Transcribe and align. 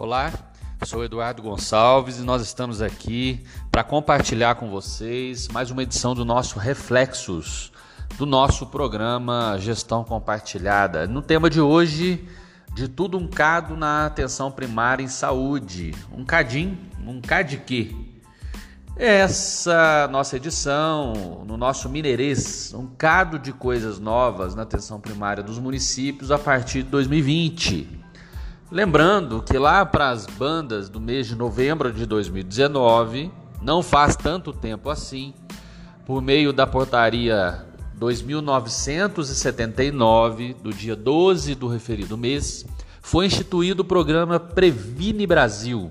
Olá, 0.00 0.32
sou 0.86 1.04
Eduardo 1.04 1.42
Gonçalves 1.42 2.18
e 2.18 2.22
nós 2.22 2.40
estamos 2.40 2.80
aqui 2.80 3.44
para 3.70 3.84
compartilhar 3.84 4.54
com 4.54 4.70
vocês 4.70 5.46
mais 5.48 5.70
uma 5.70 5.82
edição 5.82 6.14
do 6.14 6.24
nosso 6.24 6.58
Reflexos, 6.58 7.70
do 8.16 8.24
nosso 8.24 8.64
programa 8.68 9.58
Gestão 9.58 10.02
Compartilhada. 10.02 11.06
No 11.06 11.20
tema 11.20 11.50
de 11.50 11.60
hoje, 11.60 12.26
de 12.72 12.88
tudo 12.88 13.18
um 13.18 13.28
cado 13.28 13.76
na 13.76 14.06
atenção 14.06 14.50
primária 14.50 15.04
em 15.04 15.06
saúde. 15.06 15.94
Um 16.10 16.24
cadim, 16.24 16.78
um 17.06 17.20
cad 17.20 17.58
quê? 17.58 17.94
Essa 18.96 20.08
nossa 20.10 20.34
edição, 20.34 21.44
no 21.46 21.58
nosso 21.58 21.90
Mineirês, 21.90 22.72
um 22.72 22.86
cado 22.86 23.38
de 23.38 23.52
coisas 23.52 23.98
novas 23.98 24.54
na 24.54 24.62
atenção 24.62 24.98
primária 24.98 25.42
dos 25.42 25.58
municípios 25.58 26.30
a 26.30 26.38
partir 26.38 26.84
de 26.84 26.88
2020. 26.88 28.00
Lembrando 28.70 29.42
que 29.42 29.58
lá 29.58 29.84
para 29.84 30.10
as 30.10 30.26
bandas 30.26 30.88
do 30.88 31.00
mês 31.00 31.26
de 31.26 31.34
novembro 31.34 31.92
de 31.92 32.06
2019, 32.06 33.32
não 33.60 33.82
faz 33.82 34.14
tanto 34.14 34.52
tempo 34.52 34.88
assim, 34.88 35.34
por 36.06 36.22
meio 36.22 36.52
da 36.52 36.68
portaria 36.68 37.66
2979, 37.96 40.54
do 40.54 40.72
dia 40.72 40.94
12 40.94 41.56
do 41.56 41.66
referido 41.66 42.16
mês, 42.16 42.64
foi 43.02 43.26
instituído 43.26 43.82
o 43.82 43.84
programa 43.84 44.38
Previne 44.38 45.26
Brasil, 45.26 45.90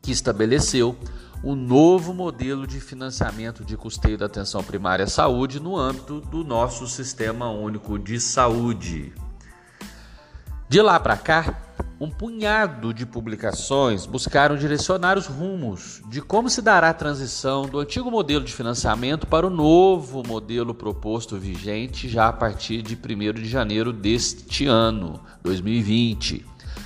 que 0.00 0.12
estabeleceu 0.12 0.96
o 1.42 1.56
novo 1.56 2.14
modelo 2.14 2.64
de 2.64 2.78
financiamento 2.78 3.64
de 3.64 3.76
custeio 3.76 4.16
da 4.16 4.26
atenção 4.26 4.62
primária 4.62 5.04
à 5.04 5.08
saúde 5.08 5.58
no 5.58 5.76
âmbito 5.76 6.20
do 6.20 6.44
nosso 6.44 6.86
Sistema 6.86 7.50
Único 7.50 7.98
de 7.98 8.20
Saúde. 8.20 9.12
De 10.68 10.80
lá 10.80 11.00
para 11.00 11.16
cá, 11.16 11.63
um 12.04 12.10
punhado 12.10 12.92
de 12.92 13.06
publicações 13.06 14.04
buscaram 14.04 14.56
direcionar 14.56 15.16
os 15.16 15.26
rumos 15.26 16.02
de 16.06 16.20
como 16.20 16.50
se 16.50 16.60
dará 16.60 16.90
a 16.90 16.94
transição 16.94 17.62
do 17.66 17.78
antigo 17.78 18.10
modelo 18.10 18.44
de 18.44 18.52
financiamento 18.52 19.26
para 19.26 19.46
o 19.46 19.50
novo 19.50 20.22
modelo 20.26 20.74
proposto 20.74 21.38
vigente 21.38 22.06
já 22.06 22.28
a 22.28 22.32
partir 22.32 22.82
de 22.82 22.94
1 22.94 23.32
de 23.32 23.48
janeiro 23.48 23.90
deste 23.90 24.66
ano, 24.66 25.18
2020. 25.42 26.44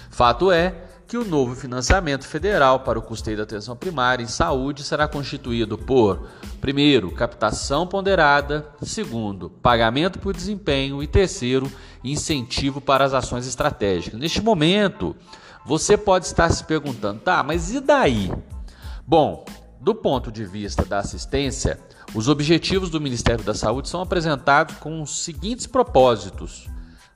Fato 0.09 0.53
é 0.53 0.88
que 1.09 1.17
o 1.17 1.25
novo 1.25 1.57
financiamento 1.57 2.27
federal 2.27 2.81
para 2.81 2.99
o 2.99 3.03
custeio 3.03 3.39
da 3.39 3.45
atenção 3.45 3.75
primária 3.75 4.23
em 4.23 4.27
saúde 4.27 4.85
será 4.85 5.09
constituído 5.09 5.79
por, 5.79 6.29
primeiro, 6.61 7.11
captação 7.11 7.87
ponderada, 7.87 8.69
segundo, 8.83 9.49
pagamento 9.49 10.19
por 10.19 10.37
desempenho 10.37 11.03
e 11.03 11.07
terceiro, 11.07 11.73
incentivo 12.05 12.79
para 12.79 13.07
as 13.07 13.15
ações 13.15 13.47
estratégicas. 13.47 14.21
Neste 14.21 14.43
momento, 14.43 15.17
você 15.65 15.97
pode 15.97 16.27
estar 16.27 16.51
se 16.51 16.63
perguntando, 16.65 17.21
tá, 17.21 17.43
mas 17.43 17.73
e 17.73 17.81
daí? 17.81 18.31
Bom, 19.07 19.47
do 19.81 19.95
ponto 19.95 20.31
de 20.31 20.45
vista 20.45 20.85
da 20.85 20.99
assistência, 20.99 21.81
os 22.15 22.29
objetivos 22.29 22.91
do 22.91 23.01
Ministério 23.01 23.43
da 23.43 23.55
Saúde 23.55 23.89
são 23.89 24.03
apresentados 24.03 24.77
com 24.77 25.01
os 25.01 25.25
seguintes 25.25 25.67
propósitos: 25.67 26.69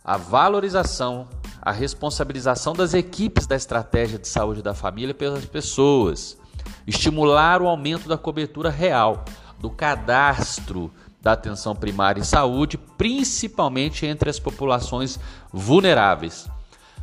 a 0.03 0.17
valorização 0.17 1.29
a 1.63 1.71
responsabilização 1.71 2.73
das 2.73 2.93
equipes 2.93 3.47
da 3.47 3.55
estratégia 3.55 4.19
de 4.19 4.27
saúde 4.27 4.61
da 4.61 4.75
família 4.75 5.15
pelas 5.15 5.45
pessoas, 5.45 6.37
estimular 6.85 7.63
o 7.63 7.69
aumento 7.69 8.09
da 8.09 8.19
cobertura 8.19 8.69
real 8.69 9.25
do 9.61 9.71
cadastro 9.71 10.93
da 11.21 11.33
atenção 11.33 11.77
primária 11.77 12.21
em 12.21 12.25
saúde, 12.25 12.77
principalmente 12.77 14.05
entre 14.05 14.29
as 14.29 14.41
populações 14.41 15.21
vulneráveis, 15.53 16.51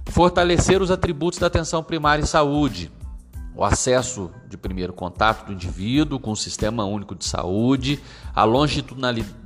fortalecer 0.08 0.82
os 0.82 0.92
atributos 0.92 1.40
da 1.40 1.48
atenção 1.48 1.82
primária 1.82 2.22
em 2.22 2.26
saúde, 2.26 2.92
o 3.56 3.64
acesso 3.64 4.30
de 4.50 4.58
primeiro 4.58 4.92
contato 4.92 5.46
do 5.46 5.54
indivíduo 5.54 6.20
com 6.20 6.32
o 6.32 6.36
Sistema 6.36 6.84
Único 6.84 7.16
de 7.16 7.24
Saúde, 7.24 8.02
a 8.36 8.44
longitudinalidade 8.44 9.40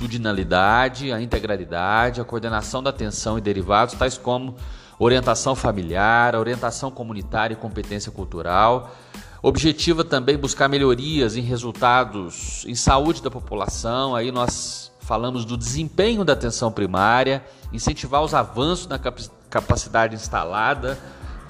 longitudinalidade, 0.00 1.12
a 1.12 1.20
integralidade, 1.20 2.20
a 2.20 2.24
coordenação 2.24 2.82
da 2.82 2.90
atenção 2.90 3.36
e 3.36 3.40
derivados, 3.40 3.94
tais 3.94 4.16
como 4.16 4.56
orientação 4.98 5.54
familiar, 5.54 6.34
orientação 6.34 6.90
comunitária 6.90 7.54
e 7.54 7.56
competência 7.56 8.10
cultural. 8.10 8.94
Objetiva 9.42 10.04
também 10.04 10.36
buscar 10.36 10.68
melhorias 10.68 11.36
em 11.36 11.42
resultados 11.42 12.64
em 12.66 12.74
saúde 12.74 13.22
da 13.22 13.30
população. 13.30 14.14
Aí 14.14 14.30
nós 14.30 14.90
falamos 15.00 15.44
do 15.44 15.56
desempenho 15.56 16.24
da 16.24 16.32
atenção 16.32 16.70
primária, 16.70 17.44
incentivar 17.72 18.22
os 18.22 18.34
avanços 18.34 18.86
na 18.86 18.98
capacidade 18.98 20.14
instalada 20.14 20.98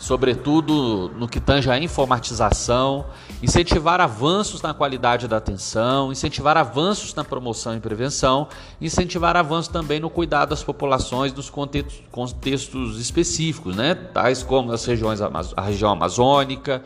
sobretudo 0.00 1.12
no 1.14 1.28
que 1.28 1.38
tange 1.38 1.70
à 1.70 1.78
informatização, 1.78 3.04
incentivar 3.42 4.00
avanços 4.00 4.62
na 4.62 4.74
qualidade 4.74 5.26
da 5.26 5.38
atenção, 5.38 6.12
incentivar 6.12 6.56
avanços 6.56 7.14
na 7.14 7.24
promoção 7.24 7.76
e 7.76 7.80
prevenção, 7.80 8.48
incentivar 8.80 9.36
avanços 9.36 9.68
também 9.68 9.98
no 9.98 10.10
cuidado 10.10 10.50
das 10.50 10.62
populações 10.62 11.32
dos 11.32 11.48
contextos, 11.48 12.02
contextos 12.10 13.00
específicos, 13.00 13.76
né? 13.76 13.94
tais 13.94 14.42
como 14.42 14.72
as 14.72 14.84
regiões, 14.84 15.20
a 15.20 15.62
região 15.62 15.90
amazônica, 15.90 16.82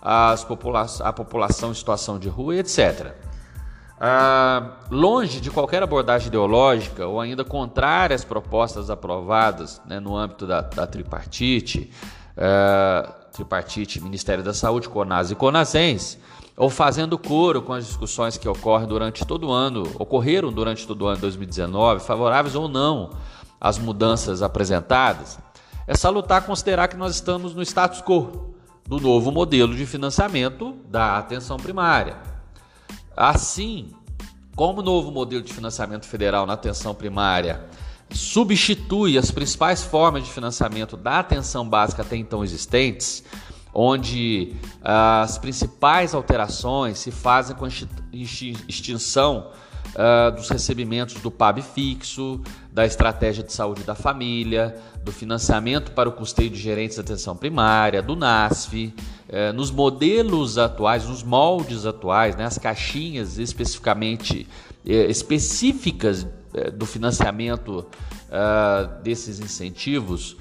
as 0.00 0.44
popula 0.44 0.86
a 1.00 1.12
população 1.12 1.70
em 1.70 1.74
situação 1.74 2.18
de 2.18 2.28
rua, 2.28 2.56
etc. 2.56 3.14
Ah, 3.98 4.72
longe 4.90 5.40
de 5.40 5.50
qualquer 5.50 5.82
abordagem 5.82 6.28
ideológica 6.28 7.06
ou 7.06 7.20
ainda 7.20 7.42
contrária 7.42 8.14
às 8.14 8.24
propostas 8.24 8.90
aprovadas 8.90 9.80
né, 9.86 9.98
no 9.98 10.14
âmbito 10.14 10.46
da, 10.46 10.60
da 10.60 10.86
tripartite, 10.86 11.90
é, 12.36 13.08
tripartite, 13.34 14.00
Ministério 14.00 14.42
da 14.42 14.54
Saúde, 14.54 14.88
CONAS 14.88 15.30
e 15.30 15.34
CONASENS, 15.34 16.18
ou 16.56 16.70
fazendo 16.70 17.18
coro 17.18 17.60
com 17.60 17.72
as 17.72 17.86
discussões 17.86 18.38
que 18.38 18.48
ocorrem 18.48 18.86
durante 18.86 19.24
todo 19.24 19.48
o 19.48 19.52
ano, 19.52 19.82
ocorreram 19.98 20.52
durante 20.52 20.86
todo 20.86 21.02
o 21.02 21.06
ano 21.06 21.16
de 21.16 21.22
2019, 21.22 22.00
favoráveis 22.00 22.54
ou 22.54 22.68
não 22.68 23.10
às 23.60 23.76
mudanças 23.76 24.40
apresentadas, 24.40 25.38
é 25.86 25.94
salutar 25.94 26.46
considerar 26.46 26.88
que 26.88 26.96
nós 26.96 27.14
estamos 27.14 27.54
no 27.54 27.62
status 27.62 28.00
quo 28.00 28.54
do 28.86 29.00
novo 29.00 29.32
modelo 29.32 29.74
de 29.74 29.84
financiamento 29.84 30.76
da 30.88 31.18
atenção 31.18 31.56
primária. 31.56 32.16
Assim, 33.16 33.90
como 34.54 34.80
o 34.80 34.84
novo 34.84 35.10
modelo 35.10 35.42
de 35.42 35.52
financiamento 35.52 36.06
federal 36.06 36.46
na 36.46 36.52
atenção 36.52 36.94
primária 36.94 37.64
substitui 38.10 39.18
as 39.18 39.30
principais 39.30 39.82
formas 39.82 40.24
de 40.24 40.30
financiamento 40.30 40.96
da 40.96 41.20
atenção 41.20 41.68
básica 41.68 42.02
até 42.02 42.16
então 42.16 42.44
existentes, 42.44 43.24
onde 43.72 44.54
ah, 44.82 45.22
as 45.22 45.36
principais 45.38 46.14
alterações 46.14 46.98
se 46.98 47.10
fazem 47.10 47.56
com 47.56 47.64
a 47.64 47.68
extinção 48.68 49.50
uh, 49.94 50.34
dos 50.34 50.48
recebimentos 50.48 51.14
do 51.14 51.30
PAB 51.30 51.62
fixo, 51.62 52.40
da 52.72 52.84
estratégia 52.84 53.42
de 53.42 53.52
saúde 53.52 53.82
da 53.82 53.94
família, 53.94 54.76
do 55.02 55.12
financiamento 55.12 55.92
para 55.92 56.08
o 56.08 56.12
custeio 56.12 56.50
de 56.50 56.58
gerentes 56.58 56.96
de 56.96 57.00
atenção 57.00 57.36
primária, 57.36 58.02
do 58.02 58.16
NASF, 58.16 58.94
uh, 59.28 59.52
nos 59.52 59.70
modelos 59.70 60.58
atuais, 60.58 61.06
nos 61.06 61.22
moldes 61.22 61.86
atuais, 61.86 62.36
né, 62.36 62.44
as 62.44 62.58
caixinhas 62.58 63.38
especificamente 63.38 64.46
específicas 64.84 66.26
eh, 66.52 66.70
do 66.70 66.86
financiamento 66.86 67.86
uh, 68.28 69.02
desses 69.02 69.40
incentivos, 69.40 70.32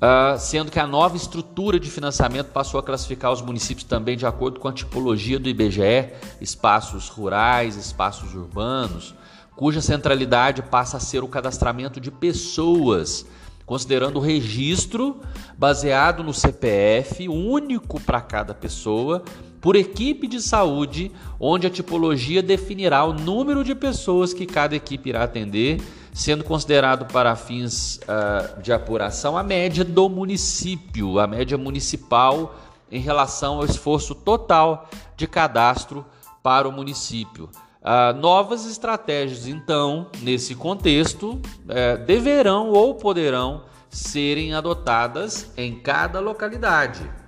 uh, 0.00 0.38
sendo 0.38 0.70
que 0.70 0.80
a 0.80 0.86
nova 0.86 1.14
estrutura 1.14 1.78
de 1.78 1.90
financiamento 1.90 2.46
passou 2.48 2.80
a 2.80 2.82
classificar 2.82 3.30
os 3.30 3.42
municípios 3.42 3.84
também 3.84 4.16
de 4.16 4.24
acordo 4.24 4.58
com 4.58 4.68
a 4.68 4.72
tipologia 4.72 5.38
do 5.38 5.50
IBGE, 5.50 6.10
espaços 6.40 7.08
rurais, 7.08 7.76
espaços 7.76 8.34
urbanos, 8.34 9.14
cuja 9.54 9.82
centralidade 9.82 10.62
passa 10.62 10.96
a 10.96 11.00
ser 11.00 11.22
o 11.22 11.28
cadastramento 11.28 12.00
de 12.00 12.10
pessoas, 12.10 13.26
considerando 13.66 14.16
o 14.16 14.22
registro 14.22 15.20
baseado 15.58 16.22
no 16.22 16.32
CPF, 16.32 17.28
único 17.28 18.00
para 18.00 18.20
cada 18.20 18.54
pessoa, 18.54 19.22
por 19.62 19.76
equipe 19.76 20.26
de 20.26 20.42
saúde, 20.42 21.12
onde 21.38 21.68
a 21.68 21.70
tipologia 21.70 22.42
definirá 22.42 23.04
o 23.04 23.12
número 23.12 23.62
de 23.62 23.76
pessoas 23.76 24.34
que 24.34 24.44
cada 24.44 24.74
equipe 24.74 25.10
irá 25.10 25.22
atender, 25.22 25.80
sendo 26.12 26.42
considerado 26.42 27.06
para 27.06 27.36
fins 27.36 27.98
uh, 27.98 28.60
de 28.60 28.72
apuração 28.72 29.38
a 29.38 29.42
média 29.44 29.84
do 29.84 30.08
município, 30.08 31.20
a 31.20 31.28
média 31.28 31.56
municipal 31.56 32.56
em 32.90 33.00
relação 33.00 33.58
ao 33.58 33.64
esforço 33.64 34.16
total 34.16 34.90
de 35.16 35.28
cadastro 35.28 36.04
para 36.42 36.68
o 36.68 36.72
município. 36.72 37.48
Uh, 37.80 38.18
novas 38.18 38.66
estratégias, 38.66 39.46
então, 39.46 40.08
nesse 40.22 40.56
contexto, 40.56 41.34
uh, 41.34 42.04
deverão 42.04 42.70
ou 42.70 42.96
poderão 42.96 43.62
serem 43.88 44.54
adotadas 44.54 45.52
em 45.56 45.78
cada 45.78 46.18
localidade 46.18 47.21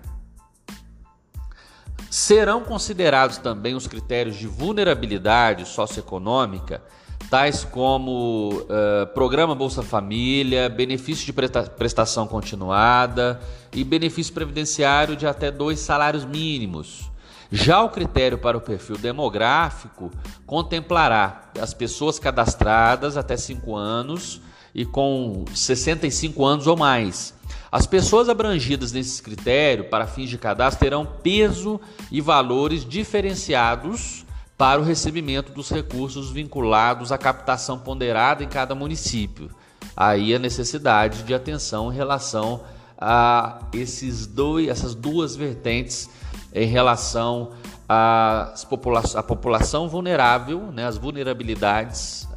Serão 2.17 2.61
considerados 2.61 3.39
também 3.39 3.75
os 3.75 3.89
critérios 3.89 4.37
de 4.37 4.47
vulnerabilidade 4.47 5.67
socioeconômica, 5.67 6.81
tais 7.29 7.65
como 7.65 8.51
uh, 8.53 9.13
Programa 9.13 9.53
Bolsa 9.53 9.83
Família, 9.83 10.69
benefício 10.69 11.27
de 11.27 11.33
prestação 11.33 12.29
continuada 12.29 13.41
e 13.73 13.83
benefício 13.83 14.33
previdenciário 14.33 15.17
de 15.17 15.27
até 15.27 15.51
dois 15.51 15.81
salários 15.81 16.25
mínimos. 16.25 17.11
Já 17.51 17.83
o 17.83 17.91
critério 17.91 18.39
para 18.39 18.57
o 18.57 18.61
perfil 18.61 18.97
demográfico 18.97 20.09
contemplará 20.47 21.51
as 21.61 21.75
pessoas 21.75 22.21
cadastradas 22.21 23.17
até 23.17 23.37
5 23.37 23.75
anos 23.75 24.41
e 24.73 24.85
com 24.85 25.45
65 25.53 26.45
anos 26.45 26.69
ou 26.69 26.77
mais. 26.77 27.35
As 27.75 27.88
pessoas 27.88 28.29
abrangidas 28.29 28.93
nesse 28.93 29.21
critério 29.21 29.87
para 29.87 30.06
fins 30.06 30.31
de 30.31 30.38
cadastro 30.38 30.79
terão 30.79 31.05
peso 31.05 31.81
e 32.09 32.21
valores 32.21 32.88
diferenciados 32.88 34.25
para 34.56 34.81
o 34.81 34.85
recebimento 34.85 35.50
dos 35.50 35.71
recursos 35.71 36.31
vinculados 36.31 37.11
à 37.11 37.19
captação 37.19 37.76
ponderada 37.76 38.44
em 38.44 38.49
cada 38.49 38.76
município. 38.76 39.50
Aí 39.97 40.32
a 40.32 40.38
necessidade 40.38 41.25
de 41.25 41.35
atenção 41.35 41.93
em 41.93 41.97
relação 41.97 42.62
a 42.97 43.59
esses 43.73 44.25
dois, 44.25 44.69
essas 44.69 44.94
duas 44.94 45.35
vertentes 45.35 46.09
em 46.55 46.69
relação 46.69 47.55
à 47.88 48.55
população, 48.70 49.19
à 49.19 49.23
população 49.25 49.88
vulnerável, 49.88 50.61
né, 50.70 50.87
as 50.87 50.97
vulnerabilidades 50.97 52.29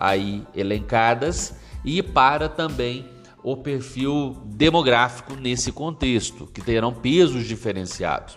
aí 0.00 0.42
elencadas 0.54 1.54
e 1.84 2.02
para 2.02 2.48
também 2.48 3.14
o 3.46 3.56
perfil 3.56 4.36
demográfico 4.44 5.36
nesse 5.36 5.70
contexto, 5.70 6.48
que 6.48 6.60
terão 6.60 6.92
pesos 6.92 7.46
diferenciados. 7.46 8.36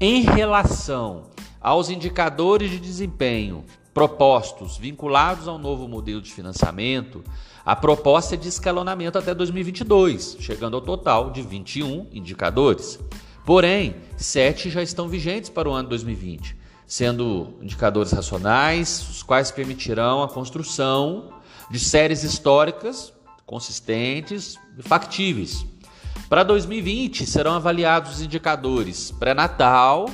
Em 0.00 0.22
relação 0.22 1.24
aos 1.60 1.90
indicadores 1.90 2.70
de 2.70 2.80
desempenho 2.80 3.62
propostos 3.92 4.78
vinculados 4.78 5.46
ao 5.46 5.58
novo 5.58 5.86
modelo 5.86 6.22
de 6.22 6.32
financiamento, 6.32 7.22
a 7.62 7.76
proposta 7.76 8.34
é 8.34 8.38
de 8.38 8.48
escalonamento 8.48 9.18
até 9.18 9.34
2022, 9.34 10.38
chegando 10.40 10.76
ao 10.76 10.80
total 10.80 11.30
de 11.30 11.42
21 11.42 12.06
indicadores. 12.10 12.98
Porém, 13.44 13.96
sete 14.16 14.70
já 14.70 14.82
estão 14.82 15.08
vigentes 15.08 15.50
para 15.50 15.68
o 15.68 15.72
ano 15.72 15.90
2020, 15.90 16.56
sendo 16.86 17.52
indicadores 17.60 18.12
racionais, 18.12 19.06
os 19.10 19.22
quais 19.22 19.50
permitirão 19.50 20.22
a 20.22 20.28
construção 20.28 21.34
de 21.70 21.78
séries 21.78 22.24
históricas 22.24 23.12
consistentes 23.52 24.58
e 24.78 24.82
factíveis. 24.82 25.66
Para 26.26 26.42
2020, 26.42 27.26
serão 27.26 27.52
avaliados 27.52 28.12
os 28.12 28.22
indicadores 28.22 29.10
pré-natal, 29.10 30.08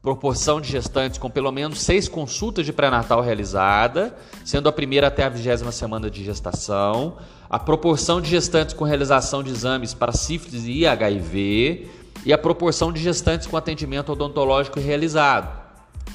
proporção 0.00 0.58
de 0.58 0.70
gestantes 0.70 1.18
com 1.18 1.28
pelo 1.28 1.52
menos 1.52 1.82
seis 1.82 2.08
consultas 2.08 2.64
de 2.64 2.72
pré-natal 2.72 3.20
realizada, 3.20 4.16
sendo 4.42 4.70
a 4.70 4.72
primeira 4.72 5.08
até 5.08 5.24
a 5.24 5.28
vigésima 5.28 5.70
semana 5.70 6.10
de 6.10 6.24
gestação, 6.24 7.18
a 7.50 7.58
proporção 7.58 8.22
de 8.22 8.30
gestantes 8.30 8.74
com 8.74 8.86
realização 8.86 9.42
de 9.42 9.50
exames 9.50 9.92
para 9.92 10.12
sífilis 10.12 10.64
e 10.66 10.86
HIV 10.86 11.90
e 12.24 12.32
a 12.32 12.38
proporção 12.38 12.90
de 12.90 13.02
gestantes 13.02 13.46
com 13.46 13.58
atendimento 13.58 14.12
odontológico 14.12 14.80
realizado. 14.80 15.62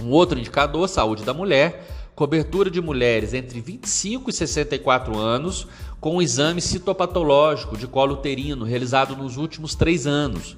Um 0.01 0.09
outro 0.09 0.39
indicador, 0.39 0.89
saúde 0.89 1.23
da 1.23 1.35
mulher, 1.35 1.90
cobertura 2.15 2.69
de 2.69 2.81
mulheres 2.81 3.33
entre 3.33 3.61
25 3.61 4.29
e 4.29 4.33
64 4.33 5.17
anos 5.17 5.67
com 5.99 6.17
o 6.17 6.21
exame 6.21 6.61
citopatológico 6.61 7.77
de 7.77 7.87
colo 7.87 8.13
uterino 8.13 8.65
realizado 8.65 9.15
nos 9.15 9.37
últimos 9.37 9.75
três 9.75 10.05
anos. 10.05 10.57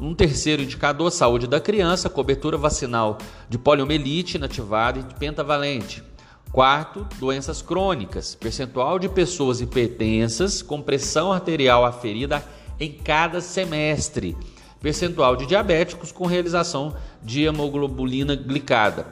Um 0.00 0.14
terceiro 0.14 0.62
indicador, 0.62 1.10
saúde 1.12 1.46
da 1.46 1.60
criança, 1.60 2.10
cobertura 2.10 2.56
vacinal 2.56 3.18
de 3.48 3.58
poliomielite 3.58 4.36
inativada 4.36 4.98
e 4.98 5.14
pentavalente. 5.14 6.02
Quarto, 6.50 7.06
doenças 7.18 7.62
crônicas, 7.62 8.34
percentual 8.34 8.98
de 8.98 9.08
pessoas 9.08 9.60
hipertensas 9.60 10.62
com 10.62 10.80
pressão 10.80 11.32
arterial 11.32 11.84
aferida 11.84 12.44
em 12.78 12.92
cada 12.92 13.40
semestre. 13.40 14.36
Percentual 14.80 15.36
de 15.36 15.46
diabéticos 15.46 16.12
com 16.12 16.26
realização 16.26 16.94
de 17.22 17.44
hemoglobulina 17.44 18.36
glicada. 18.36 19.06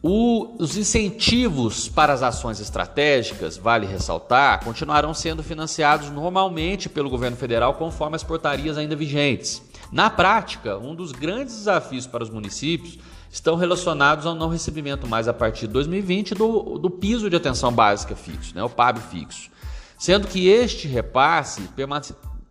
O, 0.00 0.54
os 0.62 0.76
incentivos 0.76 1.88
para 1.88 2.12
as 2.12 2.22
ações 2.22 2.60
estratégicas, 2.60 3.56
vale 3.56 3.84
ressaltar, 3.84 4.62
continuarão 4.62 5.12
sendo 5.12 5.42
financiados 5.42 6.08
normalmente 6.08 6.88
pelo 6.88 7.10
governo 7.10 7.36
federal 7.36 7.74
conforme 7.74 8.14
as 8.14 8.22
portarias 8.22 8.78
ainda 8.78 8.94
vigentes. 8.94 9.60
Na 9.90 10.08
prática, 10.08 10.78
um 10.78 10.94
dos 10.94 11.10
grandes 11.10 11.56
desafios 11.56 12.06
para 12.06 12.22
os 12.22 12.30
municípios 12.30 12.96
estão 13.28 13.56
relacionados 13.56 14.24
ao 14.24 14.36
não 14.36 14.48
recebimento 14.48 15.06
mais 15.06 15.26
a 15.26 15.34
partir 15.34 15.66
de 15.66 15.72
2020 15.72 16.34
do, 16.34 16.78
do 16.78 16.88
piso 16.88 17.28
de 17.28 17.34
atenção 17.34 17.72
básica 17.72 18.14
fixo, 18.14 18.54
né, 18.54 18.62
o 18.62 18.70
PAB 18.70 19.00
fixo, 19.00 19.50
sendo 19.98 20.28
que 20.28 20.46
este 20.48 20.86
repasse 20.86 21.68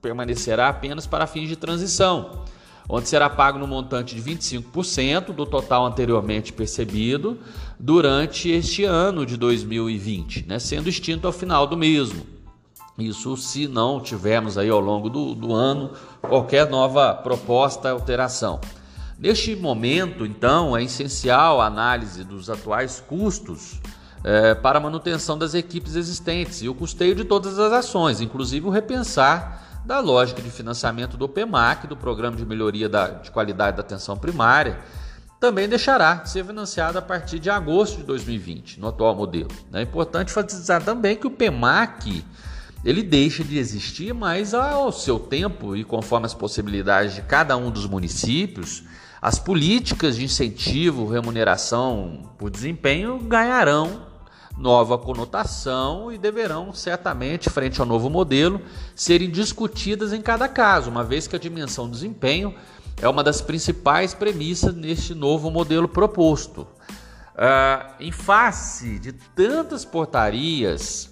permanecerá 0.02 0.68
apenas 0.68 1.08
para 1.08 1.26
fins 1.26 1.48
de 1.48 1.56
transição 1.56 2.44
onde 2.90 3.10
será 3.10 3.30
pago 3.30 3.60
no 3.60 3.68
montante 3.68 4.16
de 4.16 4.22
25% 4.22 5.34
do 5.34 5.46
total 5.46 5.86
anteriormente 5.86 6.54
percebido 6.54 7.38
durante 7.80 8.50
este 8.50 8.86
ano 8.86 9.26
de 9.26 9.36
2020, 9.36 10.46
né, 10.48 10.58
sendo 10.60 10.88
extinto 10.88 11.28
ao 11.28 11.34
final 11.34 11.68
do 11.68 11.76
mesmo. 11.76 12.26
Isso 12.98 13.38
se 13.38 13.68
não 13.68 14.00
tivermos 14.00 14.58
aí 14.58 14.70
ao 14.70 14.80
longo 14.80 15.10
do, 15.10 15.36
do 15.36 15.54
ano 15.54 15.92
qualquer 16.22 16.68
nova 16.68 17.14
proposta, 17.14 17.92
alteração. 17.92 18.60
Neste 19.20 19.56
momento, 19.56 20.26
então, 20.26 20.76
é 20.76 20.84
essencial 20.84 21.62
a 21.62 21.68
análise 21.68 22.24
dos 22.24 22.50
atuais 22.50 23.04
custos 23.08 23.80
é, 24.24 24.56
para 24.56 24.78
a 24.78 24.82
manutenção 24.82 25.38
das 25.38 25.54
equipes 25.54 25.96
existentes 25.96 26.62
e 26.62 26.70
o 26.70 26.74
custeio 26.74 27.14
de 27.14 27.24
todas 27.24 27.60
as 27.60 27.72
ações, 27.72 28.20
inclusive 28.20 28.66
o 28.66 28.72
repensar 28.72 29.67
da 29.88 30.02
lógica 30.02 30.42
de 30.42 30.52
financiamento 30.52 31.16
do 31.16 31.30
PEMAC, 31.30 31.88
do 31.88 31.96
Programa 31.96 32.36
de 32.36 32.46
Melhoria 32.46 32.90
da, 32.90 33.08
de 33.08 33.32
Qualidade 33.32 33.78
da 33.78 33.82
Atenção 33.82 34.18
Primária, 34.18 34.80
também 35.40 35.70
deixará 35.70 36.16
de 36.16 36.30
ser 36.30 36.46
financiado 36.46 36.98
a 36.98 37.02
partir 37.02 37.40
de 37.40 37.50
agosto 37.50 37.98
de 37.98 38.04
2020, 38.04 38.82
no 38.82 38.90
atual 38.90 39.16
modelo. 39.16 39.48
É 39.72 39.82
importante 39.82 40.30
enfatizar 40.30 40.84
também 40.84 41.16
que 41.16 41.26
o 41.26 41.32
PEMAC 41.32 42.26
ele 42.84 43.02
deixa 43.02 43.46
de 43.46 43.58
existir, 43.58 44.14
mas 44.14 44.54
ao 44.54 44.92
seu 44.92 45.18
tempo 45.18 45.74
e 45.74 45.86
conforme 45.86 46.26
as 46.26 46.34
possibilidades 46.34 47.16
de 47.16 47.22
cada 47.22 47.56
um 47.56 47.72
dos 47.72 47.86
municípios, 47.86 48.84
as 49.22 49.40
políticas 49.40 50.18
de 50.18 50.26
incentivo, 50.26 51.08
remuneração 51.08 52.30
por 52.38 52.50
desempenho 52.50 53.20
ganharão 53.20 54.07
nova 54.58 54.98
conotação 54.98 56.12
e 56.12 56.18
deverão 56.18 56.74
certamente, 56.74 57.50
frente 57.50 57.80
ao 57.80 57.86
novo 57.86 58.10
modelo, 58.10 58.62
serem 58.96 59.30
discutidas 59.30 60.12
em 60.12 60.22
cada 60.22 60.48
caso, 60.48 60.90
uma 60.90 61.04
vez 61.04 61.28
que 61.28 61.36
a 61.36 61.40
dimensão 61.40 61.86
do 61.86 61.92
desempenho 61.92 62.56
é 63.00 63.08
uma 63.08 63.24
das 63.24 63.42
principais 63.42 64.14
premissas 64.14 64.74
neste 64.74 65.14
novo 65.14 65.52
modelo 65.52 65.88
proposto. 65.88 66.62
Uh, 67.36 67.94
em 68.00 68.12
face 68.12 68.98
de 68.98 69.14
tantas 69.14 69.86
portarias, 69.86 71.12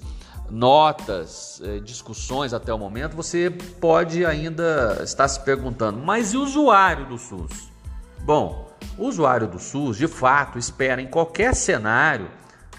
notas, 0.50 1.62
eh, 1.64 1.80
discussões 1.80 2.54
até 2.54 2.74
o 2.74 2.78
momento, 2.78 3.16
você 3.16 3.52
pode 3.80 4.26
ainda 4.26 5.00
estar 5.04 5.28
se 5.28 5.40
perguntando: 5.42 6.00
mas 6.00 6.34
e 6.34 6.38
o 6.38 6.44
usuário 6.44 7.06
do 7.08 7.18
SUS? 7.18 7.70
Bom, 8.22 8.72
o 8.98 9.06
usuário 9.06 9.48
do 9.48 9.60
SUS, 9.60 9.98
de 9.98 10.08
fato, 10.08 10.58
espera 10.58 11.02
em 11.02 11.08
qualquer 11.08 11.54
cenário 11.54 12.30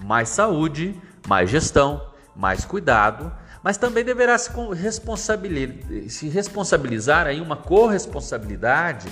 mais 0.03 0.29
saúde, 0.29 1.01
mais 1.27 1.51
gestão, 1.51 2.03
mais 2.35 2.65
cuidado, 2.65 3.33
mas 3.63 3.77
também 3.77 4.05
deverá 4.05 4.39
se 4.39 4.51
responsabilizar, 4.75 6.09
se 6.09 6.29
responsabilizar 6.29 7.29
em 7.29 7.41
uma 7.41 7.57
corresponsabilidade 7.57 9.09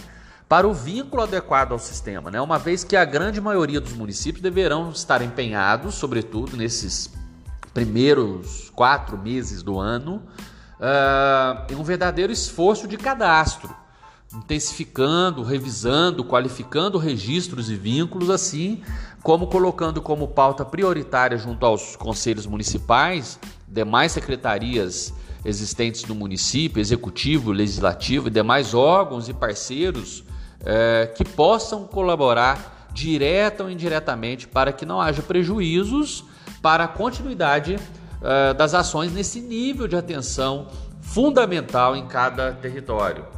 para 0.48 0.68
o 0.68 0.74
vínculo 0.74 1.22
adequado 1.22 1.72
ao 1.72 1.78
sistema, 1.78 2.30
né? 2.30 2.40
uma 2.40 2.58
vez 2.58 2.84
que 2.84 2.96
a 2.96 3.04
grande 3.04 3.40
maioria 3.40 3.80
dos 3.80 3.94
municípios 3.94 4.42
deverão 4.42 4.90
estar 4.90 5.22
empenhados, 5.22 5.94
sobretudo 5.94 6.56
nesses 6.56 7.10
primeiros 7.72 8.70
quatro 8.70 9.18
meses 9.18 9.62
do 9.62 9.80
ano, 9.80 10.22
uh, 10.78 11.72
em 11.72 11.74
um 11.74 11.82
verdadeiro 11.82 12.32
esforço 12.32 12.86
de 12.86 12.96
cadastro 12.96 13.74
intensificando, 14.36 15.42
revisando, 15.42 16.24
qualificando 16.24 16.98
registros 16.98 17.70
e 17.70 17.76
vínculos, 17.76 18.30
assim 18.30 18.82
como 19.22 19.46
colocando 19.46 20.02
como 20.02 20.28
pauta 20.28 20.64
prioritária 20.64 21.38
junto 21.38 21.64
aos 21.64 21.96
conselhos 21.96 22.46
municipais, 22.46 23.38
demais 23.66 24.12
secretarias 24.12 25.14
existentes 25.44 26.04
no 26.04 26.14
município, 26.14 26.80
executivo, 26.80 27.52
legislativo 27.52 28.28
e 28.28 28.30
demais 28.30 28.74
órgãos 28.74 29.28
e 29.28 29.34
parceiros 29.34 30.24
é, 30.64 31.12
que 31.14 31.24
possam 31.24 31.84
colaborar 31.84 32.88
direta 32.92 33.64
ou 33.64 33.70
indiretamente 33.70 34.46
para 34.46 34.72
que 34.72 34.86
não 34.86 35.00
haja 35.00 35.22
prejuízos 35.22 36.24
para 36.62 36.84
a 36.84 36.88
continuidade 36.88 37.78
é, 38.22 38.54
das 38.54 38.72
ações 38.72 39.12
nesse 39.12 39.40
nível 39.40 39.86
de 39.86 39.96
atenção 39.96 40.68
fundamental 41.00 41.94
em 41.94 42.06
cada 42.06 42.52
território. 42.52 43.33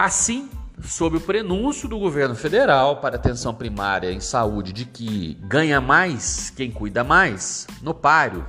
Assim, 0.00 0.48
sob 0.82 1.18
o 1.18 1.20
prenúncio 1.20 1.86
do 1.86 1.98
governo 1.98 2.34
federal 2.34 3.02
para 3.02 3.16
atenção 3.16 3.54
primária 3.54 4.10
em 4.10 4.18
saúde 4.18 4.72
de 4.72 4.86
que 4.86 5.34
ganha 5.42 5.78
mais 5.78 6.48
quem 6.48 6.70
cuida 6.70 7.04
mais, 7.04 7.66
no 7.82 7.92
páreo 7.92 8.46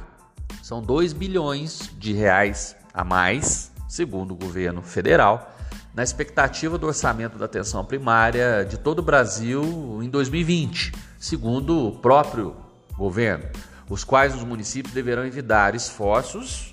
são 0.64 0.82
2 0.82 1.12
bilhões 1.12 1.92
de 1.98 2.14
reais 2.14 2.74
a 2.94 3.04
mais, 3.04 3.70
segundo 3.90 4.32
o 4.32 4.38
governo 4.38 4.82
federal, 4.82 5.54
na 5.94 6.04
expectativa 6.04 6.78
do 6.78 6.88
orçamento 6.88 7.38
da 7.38 7.48
atenção 7.48 7.84
primária 7.84 8.64
de 8.64 8.78
todo 8.78 9.00
o 9.00 9.04
Brasil 9.04 10.00
em 10.02 10.10
2020, 10.10 10.94
segundo 11.20 11.90
o 11.90 11.92
próprio 11.98 12.56
governo, 12.96 13.44
os 13.90 14.06
quais 14.06 14.34
os 14.34 14.46
municípios 14.46 14.94
deverão 14.94 15.28
envidar 15.28 15.76
esforços 15.76 16.71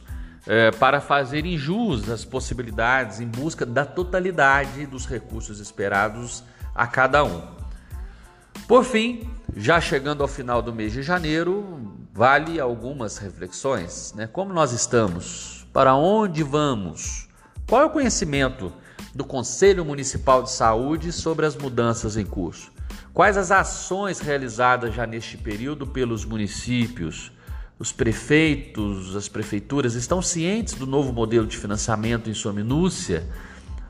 é, 0.48 0.70
para 0.70 0.98
fazerem 0.98 1.58
jus 1.58 2.08
às 2.08 2.24
possibilidades 2.24 3.20
em 3.20 3.26
busca 3.26 3.66
da 3.66 3.84
totalidade 3.84 4.86
dos 4.86 5.04
recursos 5.04 5.60
esperados 5.60 6.42
a 6.74 6.86
cada 6.86 7.22
um. 7.22 7.42
Por 8.66 8.82
fim, 8.82 9.30
já 9.54 9.78
chegando 9.78 10.22
ao 10.22 10.28
final 10.28 10.62
do 10.62 10.72
mês 10.72 10.92
de 10.94 11.02
janeiro, 11.02 11.94
vale 12.14 12.58
algumas 12.58 13.18
reflexões. 13.18 14.14
Né? 14.16 14.26
Como 14.26 14.52
nós 14.52 14.72
estamos? 14.72 15.66
Para 15.70 15.94
onde 15.94 16.42
vamos? 16.42 17.28
Qual 17.68 17.82
é 17.82 17.84
o 17.84 17.90
conhecimento 17.90 18.72
do 19.14 19.26
Conselho 19.26 19.84
Municipal 19.84 20.42
de 20.42 20.50
Saúde 20.50 21.12
sobre 21.12 21.44
as 21.44 21.54
mudanças 21.56 22.16
em 22.16 22.24
curso? 22.24 22.72
Quais 23.12 23.36
as 23.36 23.50
ações 23.50 24.20
realizadas 24.20 24.94
já 24.94 25.06
neste 25.06 25.36
período 25.36 25.86
pelos 25.86 26.24
municípios? 26.24 27.32
Os 27.78 27.92
prefeitos, 27.92 29.14
as 29.14 29.28
prefeituras 29.28 29.94
estão 29.94 30.20
cientes 30.20 30.74
do 30.74 30.84
novo 30.84 31.12
modelo 31.12 31.46
de 31.46 31.56
financiamento 31.56 32.28
em 32.28 32.34
sua 32.34 32.52
minúcia? 32.52 33.24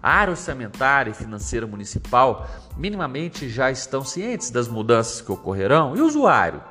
A 0.02 0.10
área 0.10 0.32
orçamentária 0.32 1.10
e 1.10 1.14
financeira 1.14 1.66
municipal 1.66 2.46
minimamente 2.76 3.48
já 3.48 3.70
estão 3.70 4.04
cientes 4.04 4.50
das 4.50 4.68
mudanças 4.68 5.22
que 5.22 5.32
ocorrerão? 5.32 5.96
E 5.96 6.02
o 6.02 6.06
usuário? 6.06 6.62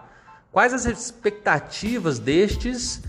Quais 0.52 0.74
as 0.74 0.86
expectativas 0.86 2.20
destes 2.20 3.02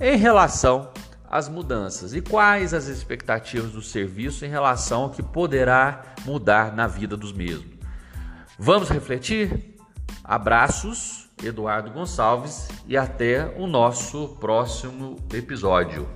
em 0.00 0.16
relação 0.16 0.92
às 1.28 1.48
mudanças? 1.48 2.14
E 2.14 2.20
quais 2.20 2.72
as 2.72 2.86
expectativas 2.86 3.72
do 3.72 3.82
serviço 3.82 4.44
em 4.44 4.48
relação 4.48 5.02
ao 5.02 5.10
que 5.10 5.24
poderá 5.24 6.14
mudar 6.24 6.72
na 6.72 6.86
vida 6.86 7.16
dos 7.16 7.32
mesmos? 7.32 7.76
Vamos 8.56 8.88
refletir? 8.88 9.76
Abraços, 10.22 11.25
Eduardo 11.42 11.90
Gonçalves, 11.90 12.68
e 12.86 12.96
até 12.96 13.54
o 13.58 13.66
nosso 13.66 14.36
próximo 14.40 15.16
episódio. 15.32 16.08